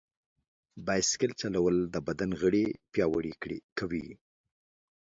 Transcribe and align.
بایسکل 0.85 1.31
چلول 1.41 1.75
د 1.93 1.95
بدن 2.07 2.31
غړي 2.41 2.65
پیاوړي 2.93 3.33
کوي. 3.77 4.07